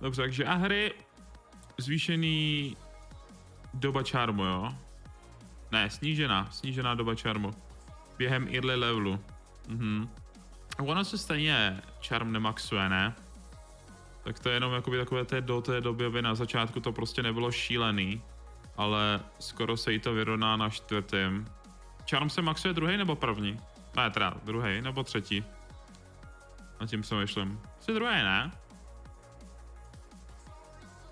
Dobře, 0.00 0.22
takže 0.22 0.44
a 0.44 0.54
hry 0.54 0.92
zvýšený 1.78 2.76
doba 3.74 4.02
čarmu, 4.02 4.44
jo? 4.44 4.74
Ne, 5.72 5.90
snížená, 5.90 6.48
snížená 6.50 6.94
doba 6.94 7.14
čarmu. 7.14 7.50
Během 8.18 8.48
early 8.54 8.76
levelu. 8.76 9.20
Mhm. 9.68 10.08
Ono 10.78 11.04
se 11.04 11.18
stejně 11.18 11.82
čarm 12.00 12.32
nemaxuje, 12.32 12.88
ne? 12.88 13.14
Tak 14.24 14.38
to 14.38 14.48
je 14.48 14.56
jenom 14.56 14.72
jakoby 14.72 14.98
takové 14.98 15.24
té 15.24 15.40
do 15.40 15.60
té 15.60 15.80
doby, 15.80 16.04
aby 16.04 16.22
na 16.22 16.34
začátku 16.34 16.80
to 16.80 16.92
prostě 16.92 17.22
nebylo 17.22 17.52
šílený, 17.52 18.22
ale 18.76 19.20
skoro 19.38 19.76
se 19.76 19.92
jí 19.92 19.98
to 19.98 20.12
vyrovná 20.14 20.56
na 20.56 20.70
čtvrtém. 20.70 21.46
Charm 22.10 22.30
se 22.30 22.42
maxuje 22.42 22.74
druhý 22.74 22.96
nebo 22.96 23.16
první? 23.16 23.60
Ne, 23.96 24.10
teda 24.10 24.34
druhý 24.44 24.80
nebo 24.80 25.04
třetí. 25.04 25.44
Na 26.80 26.86
tím 26.86 27.02
se 27.02 27.14
myšlím. 27.14 27.60
Jsi 27.80 27.92
druhý, 27.92 28.14
ne? 28.14 28.50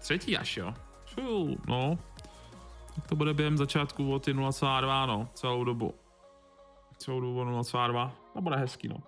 Třetí 0.08 0.36
až 0.36 0.56
jo. 0.56 0.74
Fů, 1.04 1.56
no. 1.68 1.98
Tak 2.94 3.06
to 3.06 3.16
bude 3.16 3.34
během 3.34 3.56
začátku 3.56 4.12
o 4.12 4.18
ty 4.18 4.34
0,2, 4.34 5.06
no. 5.06 5.28
Celou 5.34 5.64
dobu. 5.64 5.94
Celou 6.98 7.20
dobu 7.20 7.44
0,2. 7.44 8.12
To 8.32 8.40
bude 8.40 8.56
hezký, 8.56 8.88
no. 8.88 9.02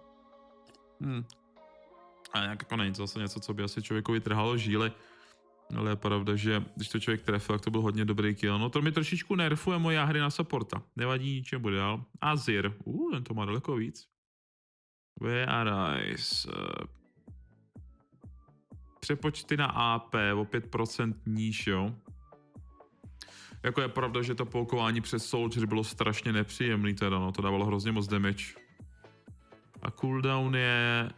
Hmm. 1.01 1.24
A 2.33 2.41
nějak 2.41 2.62
jako 2.62 2.77
není 2.77 2.93
to 2.93 3.07
zase 3.07 3.19
něco, 3.19 3.41
co 3.41 3.55
by 3.55 3.62
asi 3.62 3.83
člověkovi 3.83 4.21
trhalo 4.21 4.57
žíly. 4.57 4.93
Ale 5.77 5.91
je 5.91 5.97
pravda, 5.97 6.37
že 6.37 6.65
když 6.77 6.88
to 6.88 7.01
člověk 7.01 7.23
trefil, 7.23 7.57
tak 7.57 7.65
to 7.65 7.71
byl 7.71 7.80
hodně 7.80 8.05
dobrý 8.05 8.35
kill. 8.35 8.59
No 8.59 8.71
to 8.71 8.82
mi 8.82 8.93
trošičku 8.93 9.35
nerfuje 9.35 9.79
moje 9.79 10.05
hry 10.05 10.21
na 10.21 10.30
supporta. 10.30 10.82
Nevadí, 10.96 11.35
ničem 11.35 11.62
bude 11.62 11.77
dál. 11.77 12.05
Azir. 12.21 12.73
Uh, 12.85 13.12
ten 13.12 13.24
to 13.24 13.35
má 13.35 13.45
daleko 13.45 13.77
víc. 13.77 14.09
Where 15.21 15.46
are 15.46 15.71
eyes? 15.71 16.46
Přepočty 19.00 19.56
na 19.56 19.66
AP 19.66 20.14
o 20.14 20.45
5% 20.45 21.14
níž, 21.27 21.66
jo. 21.66 21.95
Jako 23.62 23.80
je 23.80 23.88
pravda, 23.88 24.23
že 24.23 24.34
to 24.34 24.46
poukování 24.46 25.01
přes 25.01 25.26
Soldier 25.26 25.66
bylo 25.66 25.84
strašně 25.84 26.32
nepříjemný 26.32 26.95
teda, 26.95 27.18
no, 27.18 27.32
to 27.32 27.42
dávalo 27.42 27.66
hrozně 27.66 27.92
moc 27.92 28.07
damage. 28.07 28.45
A 29.82 29.90
cooldown 29.90 30.57
je 30.57 31.10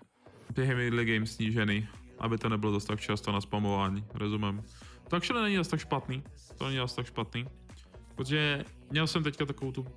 během 0.55 0.79
early 0.79 1.05
game 1.05 1.27
snížený, 1.27 1.89
aby 2.19 2.39
to 2.39 2.49
nebylo 2.49 2.73
zase 2.73 2.87
tak 2.87 3.01
často 3.01 3.33
na 3.33 3.41
spamování, 3.41 4.05
rozumím. 4.15 4.63
To 5.09 5.17
actually 5.17 5.43
není 5.43 5.57
zase 5.57 5.71
tak 5.71 5.81
špatný, 5.81 6.23
to 6.59 6.65
není 6.65 6.77
zase 6.77 6.97
tak 6.97 7.07
špatný, 7.07 7.47
protože 8.15 8.65
měl 8.91 9.07
jsem 9.07 9.23
teďka 9.23 9.47
takovou 9.47 9.73
tu 9.73 9.81
uh, 9.81 9.89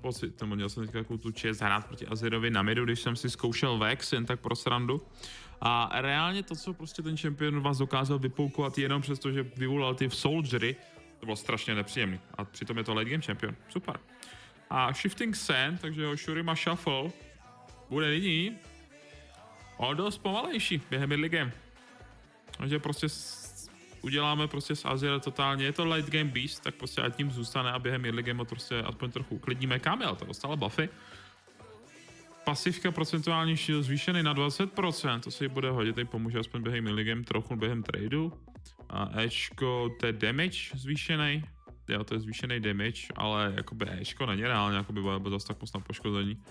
pocit, 0.00 0.40
nebo 0.40 0.56
měl 0.56 0.68
jsem 0.68 0.82
teďka 0.82 0.98
takovou 0.98 1.18
tu 1.18 1.30
čest 1.30 1.60
hrát 1.60 1.86
proti 1.86 2.06
Azirovi 2.06 2.50
na 2.50 2.62
midu, 2.62 2.84
když 2.84 3.00
jsem 3.00 3.16
si 3.16 3.30
zkoušel 3.30 3.78
Vex, 3.78 4.12
jen 4.12 4.26
tak 4.26 4.40
pro 4.40 4.56
srandu. 4.56 5.00
A 5.64 6.00
reálně 6.00 6.42
to, 6.42 6.56
co 6.56 6.74
prostě 6.74 7.02
ten 7.02 7.16
čempion 7.16 7.60
vás 7.60 7.78
dokázal 7.78 8.18
vypoukovat 8.18 8.78
jenom 8.78 9.02
přesto, 9.02 9.32
že 9.32 9.42
vyvolal 9.42 9.94
ty 9.94 10.10
soldiery, 10.10 10.76
to 11.20 11.26
bylo 11.26 11.36
strašně 11.36 11.74
nepříjemný. 11.74 12.20
A 12.34 12.44
přitom 12.44 12.78
je 12.78 12.84
to 12.84 12.94
late 12.94 13.10
game 13.10 13.22
champion. 13.22 13.56
Super. 13.68 14.00
A 14.70 14.92
Shifting 14.92 15.36
Sand, 15.36 15.80
takže 15.80 16.02
jo, 16.02 16.16
Shurima 16.16 16.54
Shuffle, 16.54 17.10
bude 17.90 18.10
nyní 18.10 18.58
o 19.76 19.94
dost 19.94 20.18
pomalejší 20.18 20.82
během 20.90 21.08
mid 21.08 21.32
game. 21.32 21.52
Takže 22.58 22.78
prostě 22.78 23.08
s, 23.08 23.70
uděláme 24.00 24.48
prostě 24.48 24.76
z 24.76 24.84
Azir 24.84 25.20
totálně, 25.20 25.64
je 25.64 25.72
to 25.72 25.84
late 25.84 26.10
game 26.10 26.30
beast, 26.30 26.62
tak 26.62 26.74
prostě 26.74 27.02
ať 27.02 27.16
tím 27.16 27.30
zůstane 27.30 27.72
a 27.72 27.78
během 27.78 28.02
mid 28.02 28.14
game 28.14 28.44
prostě 28.44 28.78
aspoň 28.78 29.10
trochu 29.10 29.34
uklidníme. 29.34 29.78
Kamil, 29.78 30.16
to 30.16 30.24
dostala 30.24 30.56
buffy. 30.56 30.88
Pasivka 32.44 32.90
procentuální 32.90 33.56
shield 33.56 33.84
zvýšený 33.84 34.22
na 34.22 34.34
20%, 34.34 35.20
to 35.20 35.30
se 35.30 35.44
jí 35.44 35.48
bude 35.48 35.70
hodit, 35.70 35.94
tady 35.94 36.04
pomůže 36.04 36.38
aspoň 36.38 36.62
během 36.62 36.84
milligame, 36.84 37.22
trochu 37.22 37.56
během 37.56 37.82
tradu. 37.82 38.32
A 38.90 39.20
Ečko, 39.20 39.90
to 40.00 40.06
je 40.06 40.12
damage 40.12 40.58
zvýšený, 40.74 41.44
jo, 41.88 42.04
to 42.04 42.14
je 42.14 42.20
zvýšený 42.20 42.60
damage, 42.60 43.00
ale 43.16 43.52
jakoby 43.56 43.86
Ečko 43.90 44.26
není 44.26 44.42
reálně, 44.42 44.76
jakoby 44.76 45.00
bude 45.00 45.30
zase 45.30 45.46
tak 45.46 45.60
moc 45.60 45.72
na 45.72 45.80
poškození. 45.80 46.42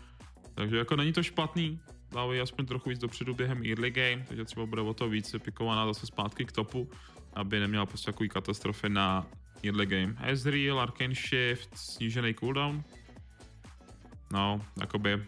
Takže 0.55 0.77
jako 0.77 0.95
není 0.95 1.13
to 1.13 1.23
špatný, 1.23 1.79
dávají 2.11 2.41
aspoň 2.41 2.65
trochu 2.65 2.89
víc 2.89 2.99
dopředu 2.99 3.33
během 3.33 3.63
early 3.65 3.91
game, 3.91 4.25
takže 4.27 4.45
třeba 4.45 4.65
bude 4.65 4.81
o 4.81 4.93
to 4.93 5.09
víc 5.09 5.35
pikovaná 5.43 5.85
zase 5.85 6.05
zpátky 6.05 6.45
k 6.45 6.51
topu, 6.51 6.89
aby 7.33 7.59
neměla 7.59 7.85
prostě 7.85 8.11
takový 8.11 8.29
katastrofy 8.29 8.89
na 8.89 9.27
early 9.63 9.85
game. 9.85 10.15
Ezreal, 10.23 10.79
Arcane 10.79 11.15
Shift, 11.15 11.77
snížený 11.77 12.33
cooldown. 12.33 12.83
No, 14.33 14.61
jakoby 14.81 15.23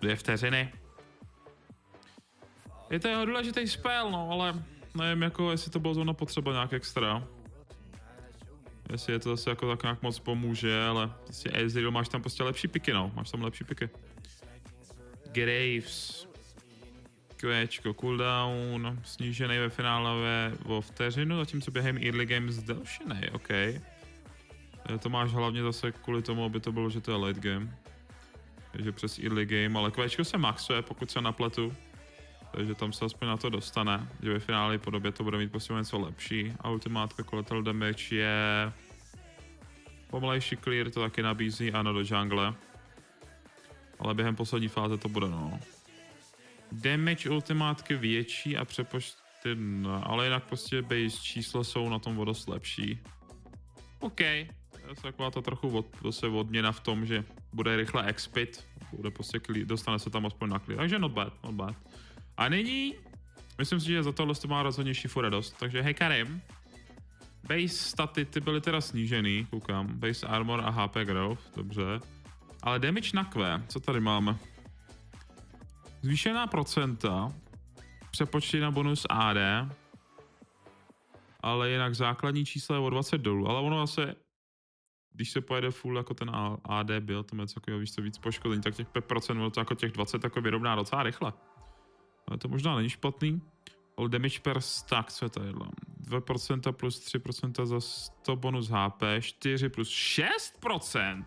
dvě 0.00 0.16
vteřiny. 0.16 0.72
Je 2.90 3.00
to 3.00 3.08
jeho 3.08 3.24
důležitý 3.24 3.68
spell, 3.68 4.10
no, 4.10 4.30
ale 4.30 4.64
nevím, 4.94 5.22
jako, 5.22 5.50
jestli 5.50 5.70
to 5.70 5.80
bylo 5.80 5.94
zrovna 5.94 6.14
potřeba 6.14 6.52
nějak 6.52 6.72
extra. 6.72 7.24
Jestli 8.92 9.12
je 9.12 9.18
to 9.18 9.36
zase 9.36 9.50
jako 9.50 9.68
tak 9.68 9.82
nějak 9.82 10.02
moc 10.02 10.18
pomůže, 10.18 10.84
ale 10.84 11.10
prostě 11.24 11.50
Ezreal 11.54 11.90
máš 11.90 12.08
tam 12.08 12.20
prostě 12.20 12.42
lepší 12.42 12.68
piky, 12.68 12.92
no, 12.92 13.12
máš 13.14 13.30
tam 13.30 13.42
lepší 13.42 13.64
piky. 13.64 13.90
Graves. 15.32 16.28
Qčko, 17.36 17.94
cooldown, 17.94 19.00
snížený 19.04 19.58
ve 19.58 19.68
finále 19.68 20.12
o 20.64 20.80
vteřinu, 20.80 21.36
zatímco 21.36 21.70
během 21.70 21.96
early 21.96 22.26
game 22.26 22.52
zdelšený, 22.52 23.30
OK. 23.32 23.48
To 25.00 25.08
máš 25.08 25.30
hlavně 25.30 25.62
zase 25.62 25.92
kvůli 25.92 26.22
tomu, 26.22 26.44
aby 26.44 26.60
to 26.60 26.72
bylo, 26.72 26.90
že 26.90 27.00
to 27.00 27.10
je 27.10 27.16
late 27.16 27.40
game. 27.40 27.78
Takže 28.78 28.92
přes 28.92 29.18
early 29.18 29.46
game, 29.46 29.78
ale 29.78 29.90
Qčko 29.90 30.24
se 30.24 30.38
maxuje, 30.38 30.82
pokud 30.82 31.10
se 31.10 31.20
napletu. 31.20 31.76
Takže 32.52 32.74
tam 32.74 32.92
se 32.92 33.04
aspoň 33.04 33.28
na 33.28 33.36
to 33.36 33.50
dostane, 33.50 34.08
že 34.22 34.32
ve 34.32 34.38
finále 34.38 34.78
podobě 34.78 35.12
to 35.12 35.24
bude 35.24 35.38
mít 35.38 35.50
prostě 35.50 35.74
něco 35.74 35.98
lepší. 35.98 36.52
A 36.60 36.70
ultimátka 36.70 37.24
collateral 37.24 37.62
damage 37.62 38.16
je... 38.16 38.72
Pomalejší 40.10 40.56
clear 40.56 40.90
to 40.90 41.00
taky 41.00 41.22
nabízí, 41.22 41.72
ano, 41.72 41.92
do 41.92 42.00
jungle. 42.00 42.54
Ale 43.98 44.14
během 44.14 44.36
poslední 44.36 44.68
fáze 44.68 44.98
to 44.98 45.08
bude, 45.08 45.28
no. 45.28 45.60
Damage 46.72 47.30
ultimátky 47.30 47.96
větší 47.96 48.56
a 48.56 48.64
přepočty, 48.64 49.54
no, 49.54 50.10
ale 50.10 50.26
jinak 50.26 50.44
prostě 50.44 50.82
base 50.82 51.22
čísla 51.22 51.64
jsou 51.64 51.88
na 51.88 51.98
tom 51.98 52.18
o 52.18 52.24
dost 52.24 52.48
lepší. 52.48 52.98
OK, 54.00 54.20
je 54.20 54.48
taková 55.02 55.30
to 55.30 55.42
trochu 55.42 55.78
od, 55.78 55.86
zase 56.04 56.26
odměna 56.26 56.72
v 56.72 56.80
tom, 56.80 57.06
že 57.06 57.24
bude 57.58 57.76
rychle 57.76 58.06
expit, 58.06 58.64
bude 58.92 59.10
prostě 59.10 59.38
klí, 59.38 59.64
dostane 59.64 59.98
se 59.98 60.10
tam 60.10 60.26
aspoň 60.26 60.50
na 60.50 60.58
klid. 60.58 60.76
Takže 60.76 60.98
not 60.98 61.12
bad, 61.12 61.32
not 61.44 61.54
bad. 61.54 61.74
A 62.36 62.48
nyní, 62.48 62.94
myslím 63.58 63.80
si, 63.80 63.86
že 63.86 64.02
za 64.02 64.12
tohle 64.12 64.34
to 64.34 64.48
má 64.48 64.62
rozhodně 64.62 64.94
Shifu 64.94 65.20
radost. 65.20 65.58
Takže 65.58 65.82
hej 65.82 65.94
Karim, 65.94 66.42
base 67.48 67.68
staty 67.68 68.24
ty 68.24 68.40
byly 68.40 68.60
teda 68.60 68.80
snížený, 68.80 69.46
koukám. 69.50 69.86
Base 69.98 70.26
armor 70.26 70.60
a 70.60 70.70
HP 70.70 70.94
growth, 71.04 71.42
dobře. 71.56 72.00
Ale 72.62 72.78
damage 72.78 73.10
na 73.14 73.24
Q, 73.24 73.62
co 73.68 73.80
tady 73.80 74.00
máme? 74.00 74.38
Zvýšená 76.02 76.46
procenta, 76.46 77.32
přepočty 78.10 78.60
na 78.60 78.70
bonus 78.70 79.06
AD, 79.10 79.36
ale 81.40 81.70
jinak 81.70 81.94
základní 81.94 82.44
číslo 82.44 82.76
je 82.76 82.80
o 82.80 82.90
20 82.90 83.18
dolů, 83.18 83.48
ale 83.48 83.60
ono 83.60 83.86
zase 83.86 84.14
když 85.18 85.30
se 85.30 85.40
pojede 85.40 85.70
full 85.70 85.96
jako 85.96 86.14
ten 86.14 86.30
AD 86.64 86.90
byl, 87.00 87.22
to 87.22 87.36
je 87.36 87.46
takového 87.46 87.80
víš 87.80 87.94
co 87.94 88.02
víc 88.02 88.18
poškození, 88.18 88.62
tak 88.62 88.74
těch 88.74 88.88
5% 88.88 89.50
to 89.50 89.60
jako 89.60 89.74
těch 89.74 89.92
20 89.92 90.24
jako 90.24 90.40
vyrovná 90.40 90.76
docela 90.76 91.02
rychle. 91.02 91.32
Ale 92.26 92.38
to 92.38 92.48
možná 92.48 92.76
není 92.76 92.88
špatný. 92.88 93.42
All 93.96 94.08
damage 94.08 94.40
per 94.40 94.60
stack, 94.60 95.12
co 95.12 95.24
je 95.24 95.28
to 95.28 95.42
jedlo? 95.42 95.66
2% 96.08 96.72
plus 96.72 97.14
3% 97.14 97.66
za 97.66 97.80
100 97.80 98.36
bonus 98.36 98.68
HP, 98.68 99.02
4 99.20 99.68
plus 99.68 99.88
6%? 99.88 101.24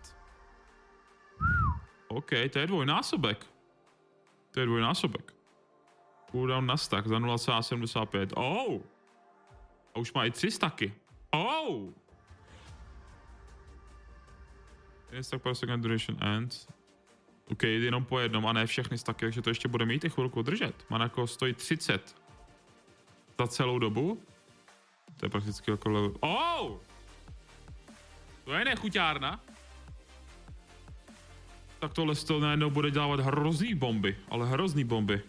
OK, 2.08 2.30
to 2.50 2.58
je 2.58 2.66
dvojnásobek. 2.66 3.46
To 4.50 4.60
je 4.60 4.66
dvojnásobek. 4.66 5.34
Cooldown 6.30 6.66
na 6.66 6.76
stack 6.76 7.06
za 7.06 7.18
0,75. 7.18 8.32
Oh! 8.36 8.80
A 9.94 9.98
už 9.98 10.12
má 10.12 10.24
i 10.24 10.30
3 10.30 10.50
staky. 10.50 10.94
Oh! 11.30 12.01
Stack 15.20 15.42
per 15.42 15.54
second 15.54 15.82
duration 15.82 16.16
end. 16.20 16.68
OK, 17.50 17.62
jenom 17.62 18.04
po 18.04 18.18
jednom 18.18 18.46
a 18.46 18.52
ne 18.52 18.66
všechny 18.66 18.98
staky, 18.98 19.24
takže 19.24 19.42
to 19.42 19.50
ještě 19.50 19.68
bude 19.68 19.86
mít 19.86 20.04
i 20.04 20.10
chvilku 20.10 20.42
držet. 20.42 20.84
Manako 20.90 21.26
stojí 21.26 21.54
30 21.54 22.16
za 23.38 23.46
celou 23.46 23.78
dobu. 23.78 24.22
To 25.16 25.26
je 25.26 25.30
prakticky 25.30 25.70
jako 25.70 25.90
level... 25.90 26.14
Oh! 26.20 26.78
To 28.44 28.52
je 28.52 28.64
nechuťárna. 28.64 29.40
Tak 31.78 31.92
tohle 31.92 32.14
to 32.14 32.40
najednou 32.40 32.70
bude 32.70 32.90
dělat 32.90 33.20
hrozný 33.20 33.74
bomby, 33.74 34.16
ale 34.28 34.46
hrozný 34.46 34.84
bomby. 34.84 35.22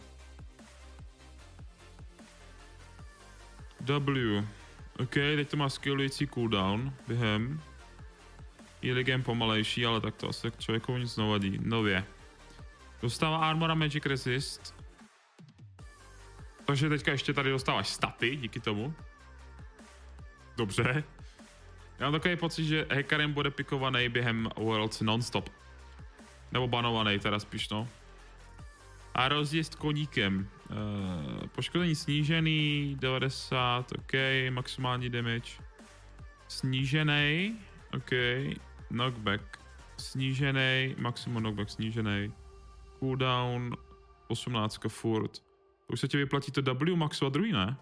W. 3.80 4.48
OK, 5.00 5.14
teď 5.14 5.50
to 5.50 5.58
má 5.58 5.70
skillující 5.70 6.28
cooldown 6.28 6.94
během 7.08 7.62
je 8.84 8.94
ligem 8.94 9.24
pomalejší, 9.24 9.86
ale 9.86 10.02
tak 10.02 10.16
to 10.16 10.30
asi 10.30 10.52
člověku 10.60 10.98
nic 10.98 11.18
nevadí. 11.18 11.60
Nově. 11.64 12.04
Dostává 13.02 13.38
Armor 13.38 13.72
a 13.72 13.76
Magic 13.76 14.06
Resist. 14.06 14.76
Takže 16.66 16.90
teďka 16.90 17.12
ještě 17.12 17.34
tady 17.34 17.50
dostáváš 17.50 17.88
staty 17.88 18.36
díky 18.36 18.60
tomu. 18.60 18.94
Dobře. 20.58 21.04
Já 22.00 22.06
mám 22.06 22.14
takový 22.14 22.36
pocit, 22.36 22.66
že 22.66 22.88
Hecarim 22.90 23.34
bude 23.34 23.52
pikovaný 23.52 24.10
během 24.10 24.50
Worlds 24.58 25.02
nonstop. 25.02 25.50
Nebo 26.52 26.68
banovaný 26.68 27.20
teda 27.20 27.40
spíš, 27.40 27.70
no. 27.70 27.88
A 29.14 29.28
rozjezd 29.28 29.76
koníkem. 29.76 30.50
Uh, 30.70 31.48
poškození 31.48 31.96
snížený, 31.96 32.96
90, 33.00 33.92
OK, 33.92 34.14
maximální 34.50 35.10
damage. 35.10 35.52
Snížený, 36.48 37.60
OK, 37.94 38.12
knockback. 38.94 39.60
Snížený, 39.98 40.96
maximum 40.98 41.42
knockback 41.42 41.70
snížený. 41.70 42.34
Cooldown, 43.00 43.78
18 44.28 44.80
furt. 44.88 45.40
To 45.88 45.94
už 45.94 46.00
se 46.00 46.08
ti 46.08 46.18
vyplatí 46.18 46.52
to 46.52 46.62
W 46.62 46.96
maxu 46.96 47.26
a 47.26 47.30
druhý, 47.30 47.52
ne? 47.52 47.78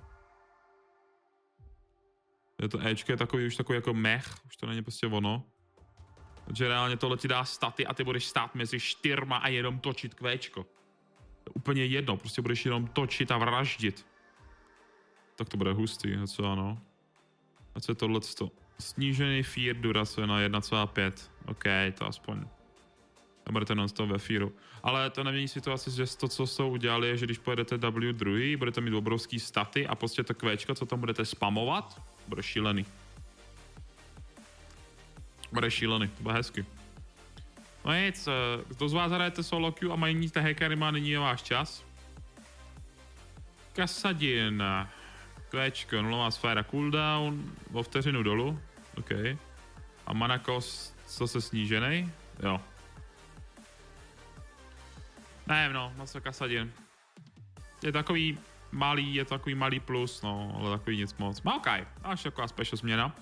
Je 2.62 2.70
to 2.70 2.88
Ečko 2.88 3.12
je 3.12 3.18
takový 3.18 3.48
už 3.48 3.56
takový 3.56 3.76
jako 3.76 3.94
mech, 3.94 4.26
už 4.46 4.58
to 4.58 4.66
není 4.66 4.82
prostě 4.82 5.08
ono. 5.08 5.44
Takže 6.46 6.68
reálně 6.68 6.98
tohle 6.98 7.18
ti 7.18 7.28
dá 7.28 7.46
staty 7.46 7.86
a 7.86 7.94
ty 7.94 8.04
budeš 8.04 8.26
stát 8.26 8.56
mezi 8.56 8.80
čtyřma 8.80 9.38
a 9.38 9.48
jenom 9.48 9.80
točit 9.80 10.14
kvéčko. 10.14 10.66
Úplně 11.54 11.86
jedno, 11.86 12.18
prostě 12.18 12.42
budeš 12.42 12.66
jenom 12.66 12.88
točit 12.88 13.32
a 13.32 13.38
vraždit. 13.38 14.06
Tak 15.36 15.50
to 15.50 15.58
bude 15.58 15.74
hustý, 15.74 16.28
co 16.28 16.52
ano. 16.52 16.82
A 17.76 17.80
co 17.80 17.92
je 17.92 17.96
tohle? 17.96 18.20
Snížený 18.80 19.44
fear 19.44 19.76
durace 19.76 20.28
na 20.28 20.40
1,5. 20.40 21.12
OK, 21.46 21.64
to 21.94 22.08
aspoň. 22.08 22.46
Nebudete 23.46 23.76
non 23.76 23.90
stop 23.90 24.10
ve 24.10 24.18
fearu. 24.18 24.54
Ale 24.84 25.10
to 25.10 25.24
nemění 25.24 25.48
situaci, 25.48 25.92
že 25.92 26.18
to, 26.18 26.28
co 26.28 26.48
jsou 26.48 26.70
udělali, 26.70 27.08
je, 27.08 27.18
že 27.18 27.26
když 27.26 27.38
pojedete 27.38 27.78
W 27.78 28.14
druhý, 28.14 28.56
budete 28.56 28.82
mít 28.82 28.94
obrovský 28.94 29.40
staty 29.40 29.88
a 29.88 29.96
prostě 29.96 30.24
to 30.24 30.34
kvéčko, 30.34 30.76
co 30.76 30.86
tam 30.86 31.00
budete 31.00 31.26
spamovat, 31.26 32.02
bude 32.28 32.44
šílený. 32.44 32.86
Bude 35.52 35.72
šílený, 35.72 36.08
to 36.08 36.24
bude 36.24 36.36
hezky. 36.36 36.66
No 37.86 37.94
nic, 37.94 38.28
eh, 38.28 38.32
kdo 38.68 38.90
z 38.90 38.94
vás 38.94 39.12
hrajete 39.12 39.44
solo 39.44 39.72
queue 39.72 39.94
a 39.94 39.96
mají 39.96 40.32
hackery, 40.36 40.76
má 40.76 40.92
nyní 40.92 41.10
je 41.10 41.20
váš 41.20 41.42
čas. 41.42 41.86
Kasadin. 43.74 44.64
Kvéčko, 45.52 46.02
nulová 46.02 46.32
sféra 46.32 46.64
cooldown, 46.64 47.52
o 47.74 47.84
vteřinu 47.84 48.24
dolů. 48.24 48.60
OK. 48.98 49.12
A 50.08 50.14
manakos, 50.14 50.96
co 51.08 51.28
se 51.28 51.42
snížený? 51.42 52.12
Jo. 52.44 52.62
Nevím 55.48 55.74
no, 55.74 56.08
se 56.08 56.22
kasadin. 56.22 56.72
Je 57.84 57.92
takový 57.92 58.38
malý, 58.72 59.16
je 59.16 59.26
takový 59.26 59.56
malý 59.56 59.80
plus, 59.80 60.22
no, 60.22 60.56
ale 60.60 60.78
takový 60.78 60.98
nic 60.98 61.18
moc. 61.18 61.42
Má 61.42 61.56
OK, 61.56 61.68
až 62.04 62.24
taková 62.24 62.48
special 62.48 62.78
změna. 62.78 63.16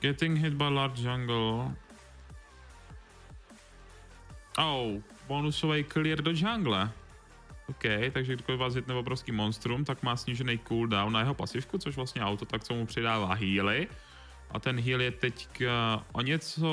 Getting 0.00 0.38
hit 0.38 0.54
by 0.54 0.68
large 0.68 1.08
jungle. 1.08 1.76
Oh, 4.58 5.02
bonusový 5.28 5.84
clear 5.84 6.22
do 6.22 6.30
jungle. 6.30 6.90
OK, 7.66 7.84
takže 8.12 8.36
když 8.36 8.58
vás 8.58 8.74
hitne 8.74 8.94
obrovský 8.94 9.32
monstrum, 9.32 9.84
tak 9.84 10.02
má 10.02 10.16
snížený 10.16 10.60
cooldown 10.68 11.12
na 11.12 11.20
jeho 11.20 11.34
pasivku, 11.34 11.78
což 11.78 11.96
vlastně 11.96 12.22
auto 12.22 12.44
tak 12.44 12.64
co 12.64 12.74
mu 12.74 12.86
přidává 12.86 13.34
healy. 13.34 13.88
A 14.50 14.60
ten 14.60 14.80
heal 14.80 15.00
je 15.00 15.10
teďka 15.10 16.04
o 16.12 16.20
něco... 16.20 16.68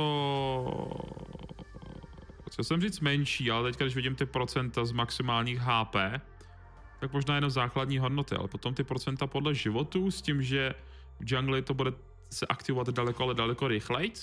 Chtěl 2.52 2.66
jsem 2.66 2.82
říct 2.82 3.00
menší, 3.00 3.52
ale 3.52 3.72
teďka, 3.72 3.86
když 3.86 3.96
vidím 3.96 4.16
ty 4.16 4.26
procenta 4.26 4.86
z 4.86 4.92
maximálních 4.92 5.60
HP, 5.60 5.96
tak 7.00 7.14
možná 7.14 7.36
jenom 7.36 7.52
základní 7.52 7.98
hodnoty, 7.98 8.36
ale 8.36 8.48
potom 8.48 8.74
ty 8.74 8.84
procenta 8.84 9.28
podle 9.28 9.56
životů 9.56 10.12
s 10.12 10.22
tím, 10.22 10.44
že 10.44 10.76
v 11.20 11.34
jungle 11.34 11.62
to 11.62 11.74
bude 11.74 11.92
se 12.30 12.48
aktivovat 12.48 12.90
daleko, 12.90 13.24
ale 13.24 13.34
daleko 13.34 13.68
rychleji. 13.68 14.14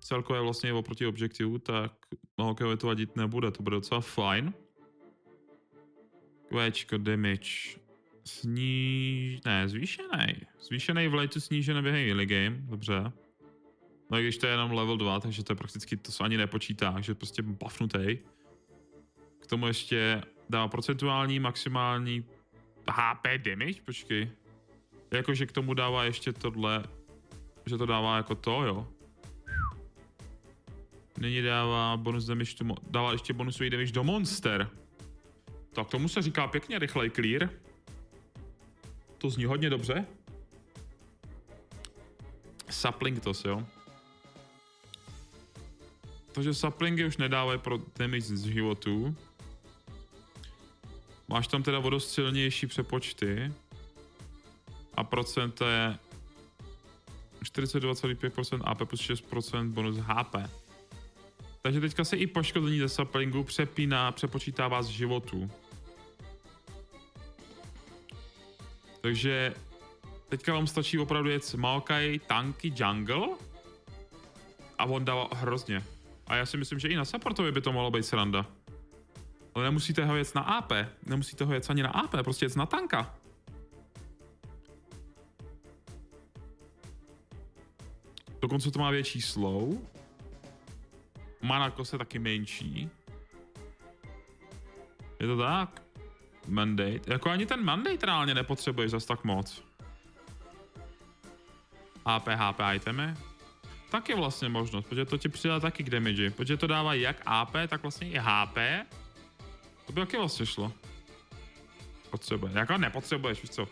Celkově 0.00 0.42
vlastně 0.42 0.72
oproti 0.72 1.06
objektivu, 1.06 1.58
tak 1.58 1.92
no, 2.38 2.50
okay, 2.50 2.76
to 2.76 2.86
vadit 2.86 3.16
nebude, 3.16 3.50
to 3.50 3.62
bude 3.62 3.76
docela 3.76 4.00
fajn. 4.00 4.54
Kvéčko, 6.56 6.98
damage. 6.98 7.76
Sníž... 8.24 9.40
Ne, 9.44 9.68
zvýšený. 9.68 10.26
Zvýšený 10.60 11.08
v 11.08 11.14
lejtu 11.14 11.40
snížený 11.40 11.82
během 11.82 12.08
early 12.08 12.26
game, 12.26 12.56
dobře. 12.60 13.12
No 14.10 14.18
i 14.18 14.22
když 14.22 14.38
to 14.38 14.46
je 14.46 14.52
jenom 14.52 14.72
level 14.72 14.96
2, 14.96 15.20
takže 15.20 15.44
to 15.44 15.52
je 15.52 15.56
prakticky, 15.56 15.96
to 15.96 16.12
se 16.12 16.24
ani 16.24 16.36
nepočítá, 16.36 17.00
že 17.00 17.14
prostě 17.14 17.42
buffnutý. 17.42 18.18
K 19.38 19.46
tomu 19.46 19.66
ještě 19.66 20.22
dá 20.50 20.68
procentuální 20.68 21.40
maximální 21.40 22.24
HP 22.90 23.26
damage, 23.38 23.82
počkej. 23.84 24.30
Jakože 25.10 25.46
k 25.46 25.52
tomu 25.52 25.74
dává 25.74 26.04
ještě 26.04 26.32
tohle, 26.32 26.84
že 27.66 27.78
to 27.78 27.86
dává 27.86 28.16
jako 28.16 28.34
to, 28.34 28.62
jo. 28.62 28.88
Nyní 31.18 31.42
dává 31.42 31.96
bonus 31.96 32.24
damage, 32.24 32.54
to 32.54 32.64
dává 32.90 33.12
ještě 33.12 33.32
bonusový 33.32 33.70
damage 33.70 33.92
do 33.92 34.04
monster. 34.04 34.70
Tak 35.76 35.88
tomu 35.88 36.08
se 36.08 36.22
říká 36.22 36.46
pěkně 36.46 36.78
rychlej 36.78 37.10
clear. 37.10 37.50
To 39.18 39.30
zní 39.30 39.44
hodně 39.44 39.70
dobře. 39.70 40.06
Sapling 42.70 43.22
to 43.22 43.32
jo. 43.48 43.66
Takže 46.32 46.54
saplingy 46.54 47.04
už 47.04 47.16
nedávají 47.16 47.58
pro 47.58 47.78
damage 47.98 48.36
z 48.36 48.44
životů. 48.44 49.16
Máš 51.28 51.48
tam 51.48 51.62
teda 51.62 51.78
vodost 51.78 52.10
silnější 52.10 52.66
přepočty. 52.66 53.52
A 54.94 55.04
procent 55.04 55.60
je 55.60 55.98
42,5% 57.42 58.60
AP 58.64 58.88
plus 58.88 59.00
6% 59.00 59.68
bonus 59.68 59.96
HP. 59.98 60.36
Takže 61.62 61.80
teďka 61.80 62.04
se 62.04 62.16
i 62.16 62.26
poškození 62.26 62.78
ze 62.78 62.88
saplingu 62.88 63.44
přepíná, 63.44 64.12
přepočítává 64.12 64.82
z 64.82 64.86
životů. 64.86 65.50
Takže 69.06 69.54
teďka 70.28 70.52
vám 70.52 70.66
stačí 70.66 70.98
opravdu 70.98 71.30
jet 71.30 71.54
Maokai 71.54 72.18
Tanky 72.18 72.74
Jungle 72.76 73.28
a 74.78 74.84
on 74.84 75.04
dává 75.04 75.28
hrozně. 75.34 75.82
A 76.26 76.36
já 76.36 76.46
si 76.46 76.56
myslím, 76.56 76.78
že 76.78 76.88
i 76.88 76.96
na 76.96 77.04
supportově 77.04 77.52
by 77.52 77.60
to 77.60 77.72
mohlo 77.72 77.90
být 77.90 78.02
sranda. 78.02 78.46
Ale 79.54 79.64
nemusíte 79.64 80.04
ho 80.04 80.16
jet 80.16 80.34
na 80.34 80.42
AP, 80.42 80.72
nemusíte 81.06 81.44
ho 81.44 81.54
jet 81.54 81.70
ani 81.70 81.82
na 81.82 81.90
AP, 81.90 82.10
prostě 82.24 82.44
jet 82.44 82.56
na 82.56 82.66
tanka. 82.66 83.14
Dokonce 88.40 88.70
to 88.70 88.78
má 88.78 88.90
větší 88.90 89.22
slow. 89.22 89.78
Mana 91.42 91.74
se 91.82 91.98
taky 91.98 92.18
menší. 92.18 92.90
Je 95.20 95.26
to 95.26 95.36
tak? 95.36 95.85
Mandate. 96.48 97.00
Jako 97.06 97.30
ani 97.30 97.46
ten 97.46 97.64
mandate 97.64 98.06
reálně 98.06 98.34
nepotřebuješ 98.34 98.90
zas 98.90 99.04
tak 99.04 99.24
moc. 99.24 99.62
AP, 102.04 102.28
HP 102.28 102.60
itemy. 102.74 103.14
Tak 103.90 104.08
je 104.08 104.16
vlastně 104.16 104.48
možnost, 104.48 104.86
protože 104.86 105.04
to 105.04 105.18
ti 105.18 105.28
přidá 105.28 105.60
taky 105.60 105.82
k 105.82 105.90
damage. 105.90 106.30
Protože 106.30 106.56
to 106.56 106.66
dává 106.66 106.94
jak 106.94 107.22
AP, 107.26 107.52
tak 107.68 107.82
vlastně 107.82 108.10
i 108.10 108.18
HP. 108.18 108.58
To 109.86 109.92
by 109.92 110.00
taky 110.00 110.16
vlastně 110.16 110.46
šlo. 110.46 110.72
Potřebuje. 112.10 112.52
Jako 112.54 112.78
nepotřebuješ, 112.78 113.42
víš 113.42 113.50
co? 113.50 113.68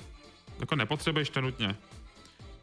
Jako 0.60 0.76
nepotřebuješ 0.76 1.30
to 1.30 1.40
nutně. 1.40 1.76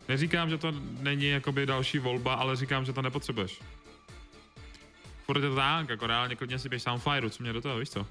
Neříkám, 0.08 0.50
že 0.50 0.58
to 0.58 0.72
není 1.00 1.28
jakoby 1.28 1.66
další 1.66 2.00
volba, 2.00 2.34
ale 2.34 2.56
říkám, 2.56 2.86
že 2.86 2.94
to 2.94 3.02
nepotřebuješ. 3.02 3.62
Furt 5.26 5.44
je 5.44 5.50
to 5.50 5.56
tak, 5.56 5.90
jako 5.90 6.08
reálně 6.08 6.36
klidně 6.36 6.60
si 6.60 6.70
běž 6.70 6.84
Soundfire, 6.84 7.30
co 7.30 7.44
mě 7.44 7.54
do 7.54 7.62
toho, 7.62 7.80
víš 7.80 7.90
co? 7.90 8.08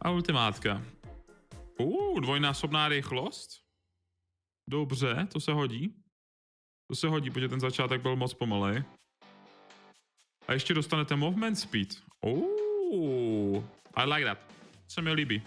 A 0.00 0.10
ultimátka. 0.10 0.82
Uh, 1.78 2.20
dvojnásobná 2.20 2.88
rychlost. 2.88 3.50
Dobře, 4.70 5.26
to 5.32 5.40
se 5.40 5.52
hodí. 5.52 5.94
To 6.90 6.96
se 6.96 7.08
hodí, 7.08 7.30
protože 7.30 7.48
ten 7.48 7.60
začátek 7.60 8.02
byl 8.02 8.16
moc 8.16 8.34
pomalej. 8.34 8.84
A 10.48 10.52
ještě 10.52 10.74
dostanete 10.74 11.16
movement 11.16 11.58
speed. 11.58 11.88
Oh, 12.20 13.64
I 13.94 14.08
like 14.12 14.24
that. 14.24 14.38
Se 14.88 15.02
mi 15.02 15.12
líbí. 15.12 15.42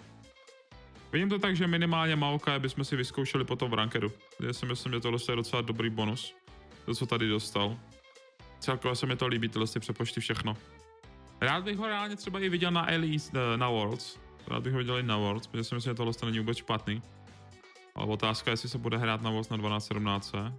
Vidím 1.12 1.28
to 1.28 1.38
tak, 1.38 1.56
že 1.56 1.66
minimálně 1.66 2.16
Maoka 2.16 2.58
bychom 2.58 2.84
si 2.84 2.96
vyzkoušeli 2.96 3.44
potom 3.44 3.70
v 3.70 3.74
rankedu. 3.74 4.12
Já 4.46 4.52
si 4.52 4.66
myslím, 4.66 4.92
že 4.92 5.00
tohle 5.00 5.18
je 5.28 5.36
docela 5.36 5.62
dobrý 5.62 5.90
bonus. 5.90 6.34
To, 6.84 6.94
co 6.94 7.06
tady 7.06 7.28
dostal. 7.28 7.78
Celkově 8.60 8.96
se 8.96 9.06
mi 9.06 9.16
to 9.16 9.26
líbí, 9.26 9.48
tyhle 9.48 9.66
si 9.66 9.80
přepočty 9.80 10.20
všechno. 10.20 10.56
Rád 11.42 11.64
bych 11.64 11.78
ho 11.78 11.86
reálně 11.86 12.16
třeba 12.16 12.40
i 12.40 12.48
viděl 12.48 12.70
na 12.70 12.90
Elise, 12.90 13.32
eh, 13.34 13.56
na 13.56 13.68
Worlds. 13.68 14.18
Rád 14.48 14.62
bych 14.62 14.72
ho 14.72 14.78
viděl 14.78 14.98
i 14.98 15.02
na 15.02 15.16
Worlds, 15.16 15.46
protože 15.46 15.64
si 15.64 15.74
myslím, 15.74 15.90
že 15.90 15.94
tohle 15.94 16.12
není 16.24 16.38
vůbec 16.38 16.58
špatný. 16.58 17.02
Ale 17.94 18.06
otázka 18.06 18.50
je, 18.50 18.52
jestli 18.52 18.68
se 18.68 18.78
bude 18.78 18.96
hrát 18.96 19.22
na 19.22 19.30
Worlds 19.30 19.48
na 19.48 19.56
12.17. 19.56 20.54